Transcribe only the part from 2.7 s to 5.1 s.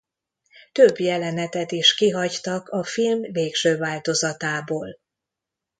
film végső változatából.